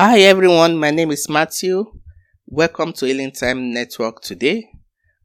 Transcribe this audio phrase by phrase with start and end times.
[0.00, 1.84] Hi everyone, my name is Matthew.
[2.46, 4.70] Welcome to Healing Time Network today.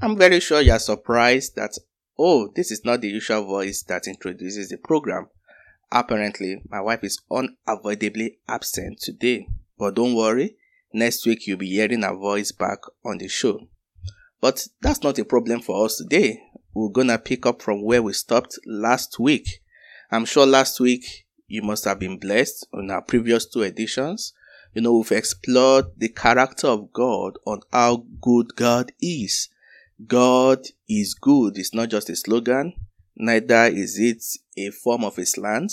[0.00, 1.76] I'm very sure you're surprised that,
[2.16, 5.26] oh, this is not the usual voice that introduces the program.
[5.90, 9.48] Apparently, my wife is unavoidably absent today.
[9.76, 10.54] But don't worry,
[10.92, 13.66] next week you'll be hearing her voice back on the show.
[14.40, 16.44] But that's not a problem for us today.
[16.74, 19.64] We're gonna pick up from where we stopped last week.
[20.12, 24.32] I'm sure last week you must have been blessed on our previous two editions
[24.74, 29.48] you know, we've explored the character of God on how good God is.
[30.06, 31.58] God is good.
[31.58, 32.72] It's not just a slogan,
[33.16, 34.22] neither is it
[34.56, 35.72] a form of a slant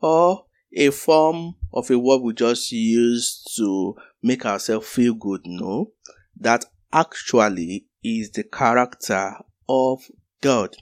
[0.00, 0.44] or
[0.76, 5.40] a form of a word we just use to make ourselves feel good.
[5.44, 5.92] No,
[6.38, 9.34] that actually is the character
[9.68, 10.02] of
[10.40, 10.76] God.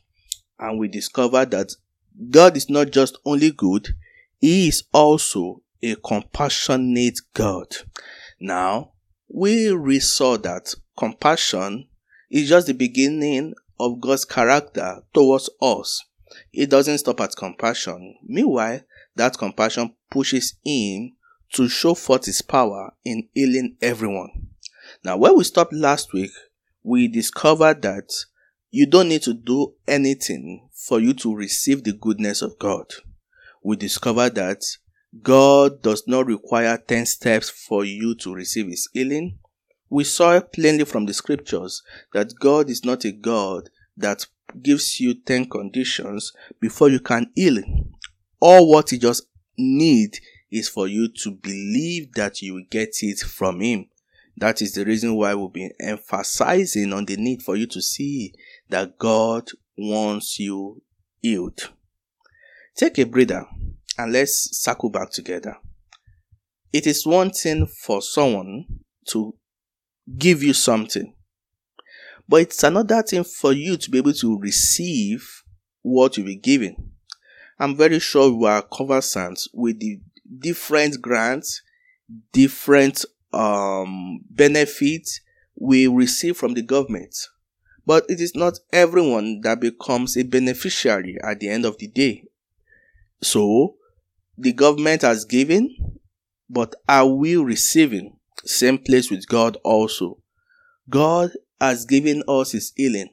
[0.59, 1.73] And we discover that
[2.30, 3.88] God is not just only good,
[4.38, 7.67] He is also a compassionate God.
[8.41, 8.93] Now,
[9.29, 11.89] we saw that compassion
[12.30, 16.05] is just the beginning of God's character towards us.
[16.52, 18.16] It doesn't stop at compassion.
[18.24, 18.80] Meanwhile,
[19.16, 21.13] that compassion pushes Him
[21.55, 24.49] to show forth His power in healing everyone.
[25.05, 26.30] Now, where we stopped last week,
[26.83, 28.13] we discovered that
[28.71, 32.87] you don't need to do anything for you to receive the goodness of God.
[33.63, 34.63] We discovered that
[35.21, 39.38] God does not require 10 steps for you to receive his healing.
[39.91, 41.82] We saw plainly from the scriptures
[42.15, 44.27] that God is not a God that
[44.63, 47.63] gives you 10 conditions before you can heal.
[48.40, 49.27] All what he just
[49.59, 50.18] need
[50.51, 53.87] is for you to believe that you will get it from him.
[54.37, 58.33] That is the reason why we've been emphasizing on the need for you to see
[58.71, 60.83] that God wants you
[61.21, 61.71] healed.
[62.77, 63.46] Take a breather
[63.98, 65.56] and let's circle back together.
[66.72, 68.65] It is one thing for someone
[69.09, 69.34] to
[70.19, 71.15] give you something,
[72.28, 75.43] but it's another thing for you to be able to receive
[75.83, 76.93] what you be given.
[77.59, 80.00] I'm very sure we are conversant with the
[80.38, 81.62] different grants,
[82.33, 85.21] different um, benefits
[85.55, 87.15] we receive from the government.
[87.84, 92.25] But it is not everyone that becomes a beneficiary at the end of the day.
[93.22, 93.77] So,
[94.37, 95.76] the government has given,
[96.48, 98.16] but are we receiving?
[98.44, 100.19] Same place with God also.
[100.88, 103.10] God has given us his healing.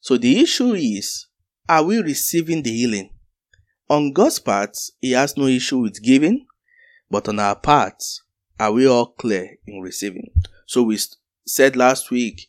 [0.00, 1.26] So the issue is,
[1.68, 3.10] are we receiving the healing?
[3.88, 6.46] On God's part, he has no issue with giving,
[7.10, 8.02] but on our part,
[8.58, 10.30] are we all clear in receiving?
[10.66, 10.98] So we
[11.46, 12.48] said last week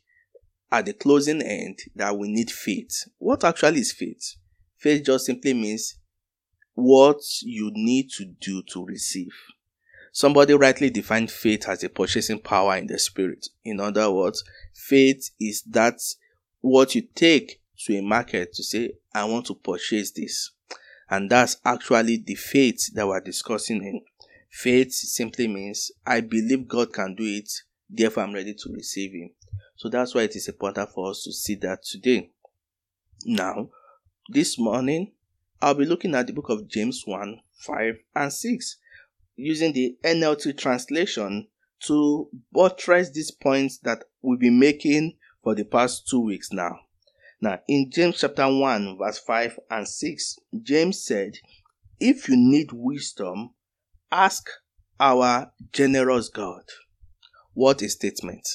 [0.72, 3.08] at the closing end that we need faith.
[3.18, 4.36] What actually is faith?
[4.78, 5.98] Faith just simply means
[6.76, 9.34] what you need to do to receive.
[10.12, 13.48] Somebody rightly defined faith as a purchasing power in the spirit.
[13.66, 14.44] In other words,
[14.74, 16.00] faith is that
[16.62, 20.52] what you take to a market to say, I want to purchase this.
[21.10, 24.02] And that's actually the faith that we're discussing in.
[24.50, 27.52] Faith simply means I believe God can do it,
[27.90, 29.32] therefore I'm ready to receive Him.
[29.76, 32.32] So that's why it is important for us to see that today.
[33.26, 33.70] Now,
[34.30, 35.12] this morning,
[35.62, 38.78] I'll be looking at the book of James 1, 5, and 6,
[39.36, 41.48] using the NLT translation
[41.84, 46.80] to buttress these points that we've been making for the past two weeks now.
[47.42, 51.34] Now, in James chapter 1, verse 5 and 6, James said,
[52.00, 53.52] If you need wisdom,
[54.12, 54.50] ask
[55.00, 56.64] our generous God.
[57.54, 58.48] What a statement.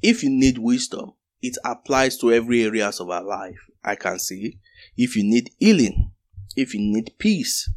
[0.00, 3.58] If you need wisdom, it applies to every areas of our life.
[3.84, 4.58] I can see
[4.96, 6.12] if you need healing,
[6.56, 7.70] if you need peace,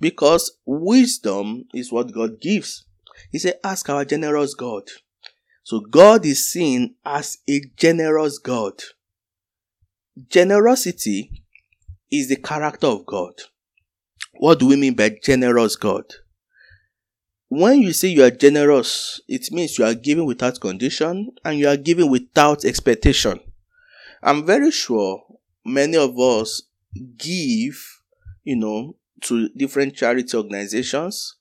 [0.00, 2.84] because wisdom is what God gives.
[3.30, 4.84] He said, ask our generous God.
[5.64, 8.82] So God is seen as a generous God.
[10.28, 11.42] Generosity
[12.10, 13.34] is the character of God.
[14.34, 16.04] What do we mean by generous God?
[17.48, 21.68] When you say you are generous, it means you are giving without condition and you
[21.68, 23.40] are giving without expectation.
[24.22, 25.22] I'm very sure
[25.64, 26.62] many of us
[27.16, 28.02] give,
[28.44, 31.36] you know, to different charity organizations,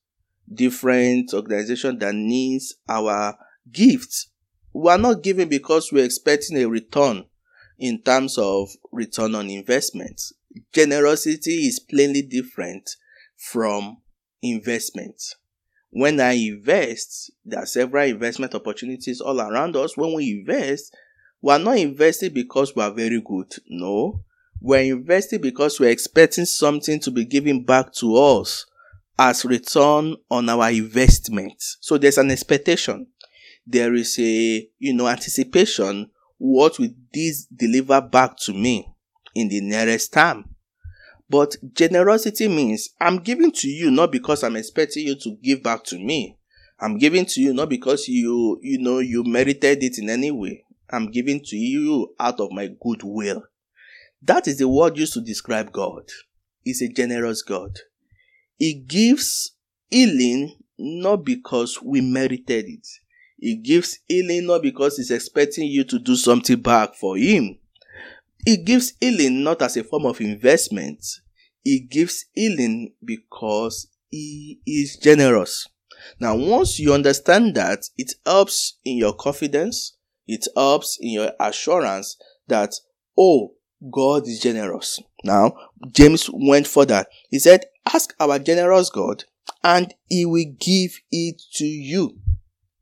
[0.52, 3.38] different organizations that needs our
[3.72, 4.30] gifts.
[4.74, 7.26] We are not giving because we're expecting a return
[7.78, 10.22] in terms of return on investment.
[10.74, 12.90] Generosity is plainly different
[13.36, 13.98] from
[14.42, 15.22] investment.
[15.90, 19.96] When I invest, there are several investment opportunities all around us.
[19.96, 20.96] When we invest,
[21.42, 23.54] we are not investing because we are very good.
[23.70, 24.24] No.
[24.60, 28.66] We're investing because we're expecting something to be given back to us
[29.20, 31.62] as return on our investment.
[31.80, 33.08] So there's an expectation.
[33.66, 36.10] There is a, you know, anticipation.
[36.38, 38.88] What will this deliver back to me
[39.36, 40.56] in the nearest time?
[41.30, 45.84] But generosity means I'm giving to you not because I'm expecting you to give back
[45.86, 46.38] to me.
[46.80, 50.64] I'm giving to you not because you, you know, you merited it in any way.
[50.90, 53.44] I'm giving to you out of my goodwill.
[54.22, 56.04] That is the word used to describe God.
[56.64, 57.78] He's a generous God.
[58.58, 59.56] He gives
[59.90, 62.88] healing not because we merited it.
[63.40, 67.60] He gives healing not because he's expecting you to do something back for him.
[68.46, 71.06] He gives healing not as a form of investment.
[71.64, 75.68] He gives healing because he is generous.
[76.20, 79.98] Now, once you understand that, it helps in your confidence.
[80.28, 82.18] It helps in your assurance
[82.48, 82.74] that,
[83.18, 83.54] oh,
[83.92, 85.00] God is generous.
[85.24, 85.54] Now,
[85.92, 87.06] James went further.
[87.30, 89.26] He said, ask our generous God
[89.64, 92.18] and he will give it to you.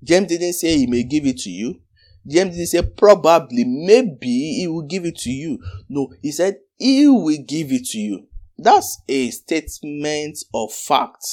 [0.04, 1.82] James didn't say he may give it to you.
[2.28, 5.60] James didn't say probably, maybe he will give it to you.
[5.90, 8.28] No, he said he will give it to you.
[8.58, 11.26] That's a statement of fact.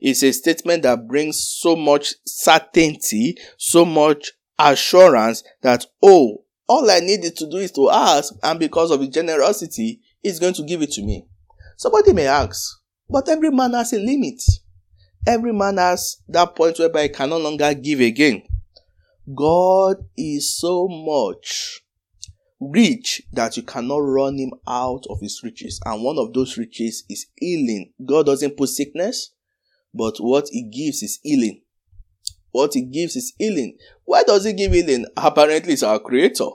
[0.00, 7.00] It's a statement that brings so much certainty, so much assurance that, oh, all I
[7.00, 10.82] needed to do is to ask, and because of his generosity, he's going to give
[10.82, 11.26] it to me.
[11.76, 14.42] Somebody may ask, but every man has a limit.
[15.26, 18.42] Every man has that point whereby he can no longer give again.
[19.34, 21.82] God is so much
[22.60, 25.80] rich that you cannot run him out of his riches.
[25.84, 27.92] And one of those riches is healing.
[28.04, 29.32] God doesn't put sickness,
[29.94, 31.62] but what he gives is healing.
[32.52, 33.76] What he gives is healing.
[34.04, 35.06] Why does he give healing?
[35.16, 36.48] Apparently, it's our creator.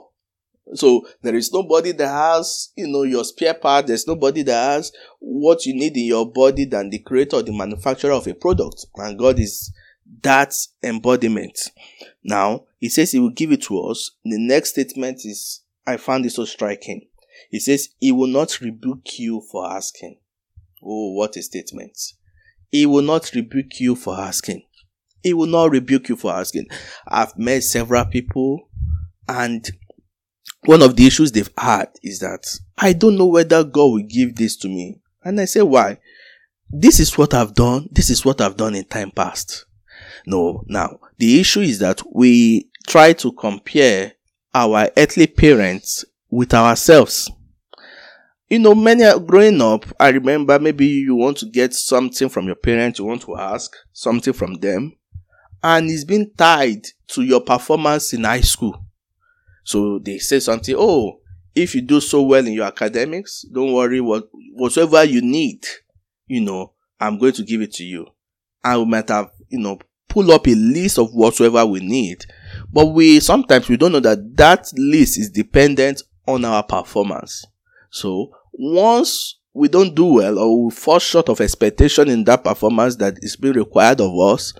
[0.74, 3.86] So there is nobody that has, you know, your spare part.
[3.86, 8.12] There's nobody that has what you need in your body than the creator the manufacturer
[8.12, 8.86] of a product.
[8.96, 9.72] And God is
[10.22, 11.58] that embodiment.
[12.22, 14.10] Now, he says he will give it to us.
[14.24, 17.08] The next statement is, I found it so striking.
[17.50, 20.18] He says, he will not rebuke you for asking.
[20.82, 21.98] Oh, what a statement.
[22.70, 24.62] He will not rebuke you for asking.
[25.22, 26.68] He will not rebuke you for asking.
[27.06, 28.68] I've met several people
[29.28, 29.68] and
[30.64, 34.36] one of the issues they've had is that I don't know whether God will give
[34.36, 35.00] this to me.
[35.22, 35.98] And I say, why?
[36.70, 37.88] This is what I've done.
[37.90, 39.64] This is what I've done in time past.
[40.26, 44.12] No, now, the issue is that we try to compare
[44.54, 47.30] our earthly parents with ourselves.
[48.48, 52.46] You know, many are growing up, I remember maybe you want to get something from
[52.46, 54.94] your parents, you want to ask something from them,
[55.68, 58.86] and it's been tied to your performance in high school.
[59.64, 61.20] So they say something, oh,
[61.54, 65.66] if you do so well in your academics, don't worry, what, whatever you need,
[66.26, 68.06] you know, I'm going to give it to you.
[68.64, 69.78] And we might have, you know,
[70.08, 72.24] pull up a list of whatsoever we need.
[72.72, 77.44] But we, sometimes we don't know that that list is dependent on our performance.
[77.90, 82.96] So once we don't do well or we fall short of expectation in that performance
[82.96, 84.54] that is being required of us,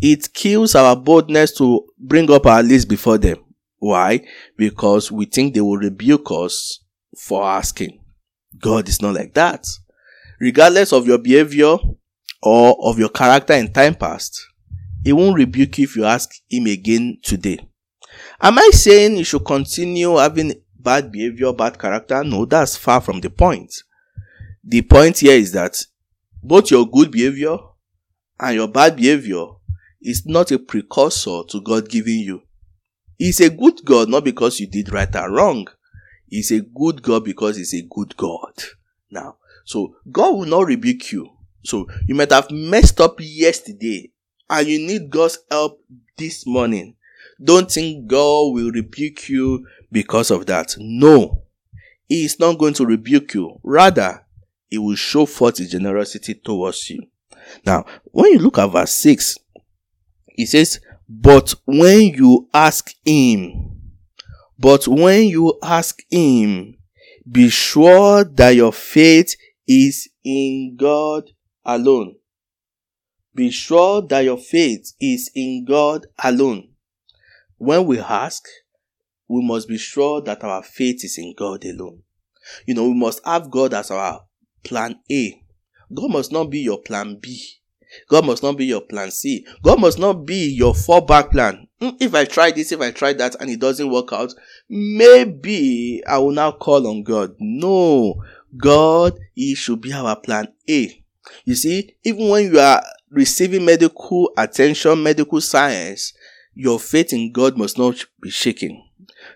[0.00, 3.38] it kills our boldness to bring up our list before them.
[3.78, 4.24] Why?
[4.56, 6.80] Because we think they will rebuke us
[7.16, 8.00] for asking.
[8.58, 9.66] God is not like that.
[10.40, 11.76] Regardless of your behavior
[12.42, 14.40] or of your character in time past,
[15.04, 17.58] He won't rebuke you if you ask Him again today.
[18.40, 22.22] Am I saying you should continue having bad behavior, bad character?
[22.24, 23.72] No, that's far from the point.
[24.64, 25.84] The point here is that
[26.42, 27.56] both your good behavior
[28.40, 29.46] and your bad behavior
[30.00, 32.42] is not a precursor to God giving you.
[33.16, 35.66] He's a good God not because you did right or wrong.
[36.28, 38.52] He's a good God because he's a good God.
[39.10, 41.30] Now, so God will not rebuke you.
[41.64, 44.12] So you might have messed up yesterday
[44.48, 45.82] and you need God's help
[46.16, 46.96] this morning.
[47.42, 50.74] Don't think God will rebuke you because of that.
[50.78, 51.42] No.
[52.08, 53.60] He is not going to rebuke you.
[53.62, 54.24] Rather,
[54.70, 57.02] he will show forth his generosity towards you.
[57.64, 59.38] Now, when you look at verse 6,
[60.38, 60.78] he says,
[61.08, 63.72] but when you ask him,
[64.56, 66.78] but when you ask him,
[67.28, 69.34] be sure that your faith
[69.66, 71.24] is in God
[71.64, 72.14] alone.
[73.34, 76.68] Be sure that your faith is in God alone.
[77.56, 78.44] When we ask,
[79.26, 82.04] we must be sure that our faith is in God alone.
[82.64, 84.20] You know, we must have God as our
[84.62, 85.42] plan A.
[85.92, 87.58] God must not be your plan B.
[88.08, 89.46] God must not be your plan C.
[89.62, 91.66] God must not be your fallback plan.
[91.80, 94.34] Hmm, if I try this, if I try that, and it doesn't work out,
[94.68, 97.34] maybe I will now call on God.
[97.38, 98.22] No,
[98.56, 101.02] God, He should be our plan A.
[101.44, 106.12] You see, even when you are receiving medical attention, medical science,
[106.54, 108.82] your faith in God must not be shaken.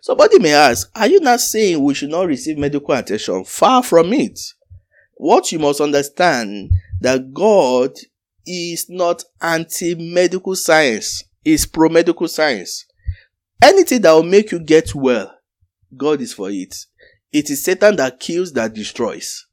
[0.01, 3.45] Somebody may ask, are you not saying we should not receive medical attention?
[3.45, 4.41] Far from it.
[5.15, 7.93] What you must understand that God
[8.47, 12.87] is not anti-medical science, is pro-medical science.
[13.63, 15.35] Anything that will make you get well,
[15.97, 16.75] God is for it.
[17.33, 19.47] It is Satan that kills, that destroys.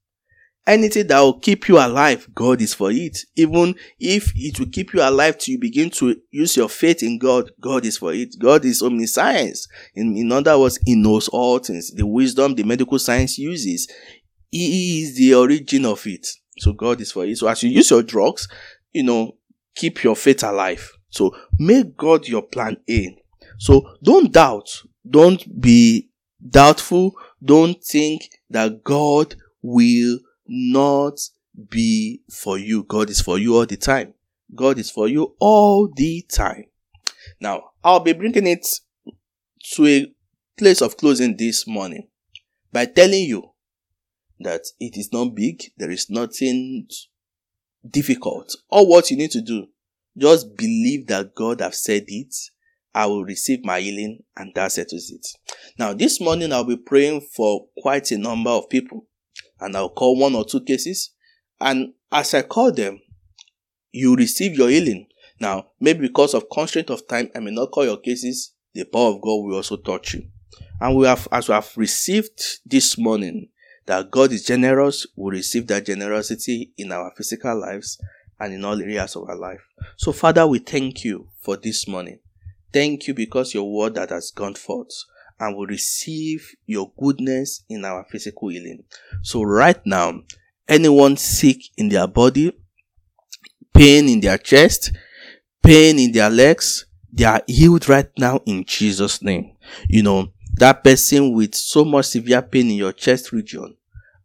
[0.68, 3.18] Anything that will keep you alive, God is for it.
[3.36, 7.18] Even if it will keep you alive till you begin to use your faith in
[7.18, 8.36] God, God is for it.
[8.38, 9.68] God is omniscience.
[9.96, 11.92] In, in other words, He knows all things.
[11.92, 13.88] The wisdom the medical science uses,
[14.52, 16.28] He is the origin of it.
[16.60, 17.38] So God is for it.
[17.38, 18.48] So as you use your drugs,
[18.92, 19.38] you know,
[19.76, 20.92] keep your faith alive.
[21.10, 23.18] So make God your plan A.
[23.58, 24.84] So don't doubt.
[25.10, 26.10] Don't be
[26.48, 27.14] doubtful.
[27.44, 31.20] Don't think that God will not
[31.70, 32.84] be for you.
[32.84, 34.14] God is for you all the time.
[34.56, 36.66] God is for you all the time.
[37.40, 38.68] Now, I'll be bringing it
[39.74, 40.14] to a
[40.58, 42.08] place of closing this morning
[42.72, 43.52] by telling you
[44.40, 45.64] that it is not big.
[45.78, 46.88] There is nothing
[47.88, 48.56] difficult.
[48.70, 49.68] All what you need to do,
[50.18, 52.34] just believe that God have said it.
[52.94, 55.26] I will receive my healing and that settles it.
[55.78, 59.06] Now, this morning I'll be praying for quite a number of people
[59.60, 61.12] and I'll call one or two cases.
[61.62, 63.00] And as I call them,
[63.92, 65.08] you receive your healing.
[65.40, 68.54] Now, maybe because of constraint of time, I may not call your cases.
[68.74, 70.28] The power of God will also touch you.
[70.82, 73.50] And we have, as we have received this morning,
[73.90, 78.00] that God is generous, we receive that generosity in our physical lives
[78.40, 79.62] and in all areas of our life.
[79.98, 82.20] So, Father, we thank you for this morning.
[82.72, 84.92] Thank you because your word that has gone forth
[85.40, 88.84] and we receive your goodness in our physical healing.
[89.24, 90.22] So right now,
[90.68, 92.56] anyone sick in their body,
[93.74, 94.96] pain in their chest,
[95.64, 99.58] pain in their legs, they are healed right now in Jesus' name.
[99.88, 103.76] You know, that person with so much severe pain in your chest region,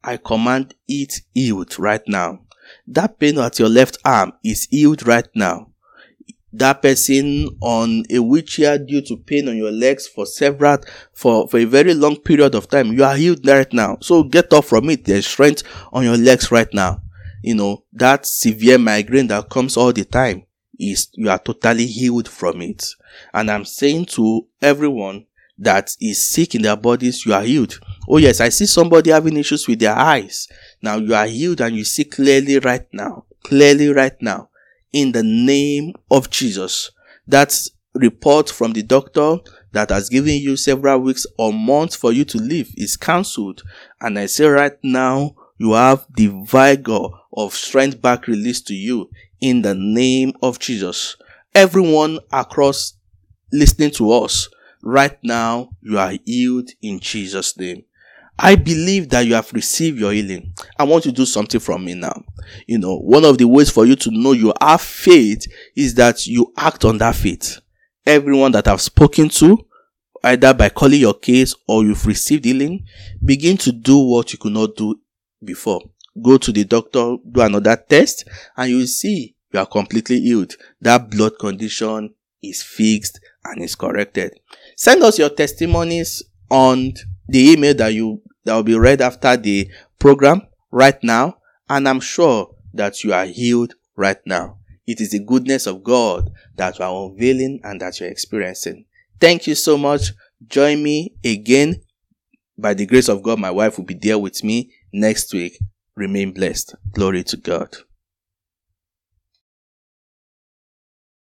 [0.03, 2.41] I command it healed right now.
[2.89, 5.71] That pain at your left arm is healed right now.
[6.53, 10.79] That person on a wheelchair due to pain on your legs for several
[11.13, 13.99] for for a very long period of time you are healed right now.
[14.01, 15.05] So get up from it.
[15.05, 15.63] There's strength
[15.93, 17.03] on your legs right now.
[17.43, 20.45] You know that severe migraine that comes all the time
[20.79, 22.87] is you are totally healed from it.
[23.33, 28.17] And i'm saying to everyone that is sick in their bodies you are healed oh
[28.17, 30.49] yes i see somebody having issues with their eyes
[30.83, 34.49] now you are healed and you see clearly right now clearly right now
[34.95, 36.91] in the name of Jesus.
[37.27, 37.55] That
[37.95, 39.37] report from the doctor
[39.73, 43.63] that has given you several weeks or months for you to live is cancelled.
[44.01, 49.11] And I say right now, you have the vigor of strength back released to you
[49.41, 51.17] in the name of Jesus.
[51.55, 52.95] Everyone across
[53.53, 54.49] listening to us
[54.85, 57.85] right now, you are healed in Jesus' name.
[58.39, 60.55] I believe that you have received your healing.
[60.79, 62.25] I want you to do something from me now.
[62.67, 66.27] You know, one of the ways for you to know you have faith is that
[66.27, 67.61] you act on that faith.
[68.05, 69.65] Everyone that I've spoken to,
[70.25, 72.85] either by calling your case or you've received healing,
[73.25, 75.01] begin to do what you could not do
[75.43, 75.81] before.
[76.21, 80.55] Go to the doctor, do another test, and you will see you are completely healed.
[80.81, 84.39] That blood condition is fixed and is corrected.
[84.77, 86.93] Send us your testimonies on
[87.29, 91.39] the email that you that will be read after the program right now
[91.71, 94.59] and i'm sure that you are healed right now.
[94.87, 98.85] It is the goodness of god that you are unveiling and that you're experiencing.
[99.21, 100.13] Thank you so much.
[100.47, 101.81] Join me again.
[102.59, 105.59] By the grace of god my wife will be there with me next week.
[105.97, 106.75] Remain blessed.
[106.93, 107.77] Glory to god